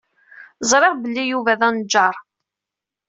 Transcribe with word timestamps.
Ẓriɣ 0.69 0.93
belli 1.01 1.23
Yuba 1.25 1.59
d 1.59 1.61
aneǧǧar. 1.67 2.15